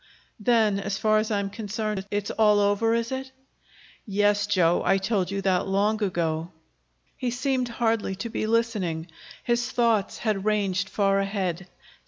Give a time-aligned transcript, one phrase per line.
[0.39, 3.31] "Then, as far as I am concerned, it's all over, is it?"
[4.03, 4.81] "Yes, Joe.
[4.83, 6.49] I told you that long ago."
[7.15, 9.09] He seemed hardly to be listening.
[9.43, 11.67] His thoughts had ranged far ahead.